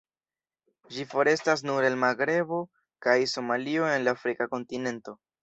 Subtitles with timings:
[0.95, 2.63] Ĝi forestas nur el Magrebo
[3.07, 5.17] kaj Somalio en la afrika kontinento.